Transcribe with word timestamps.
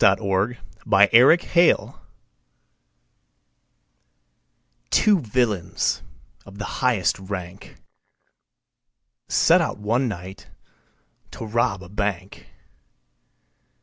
Ambrose 0.03 0.55
Bierce 0.83 1.43
Business 1.53 1.93
TWO 4.89 5.19
villains 5.19 6.01
of 6.43 6.57
the 6.57 6.65
highest 6.65 7.19
rank 7.19 7.75
Set 9.27 9.61
out 9.61 9.77
one 9.77 10.07
night 10.07 10.47
to 11.29 11.45
rob 11.45 11.83
a 11.83 11.89
bank. 11.89 12.47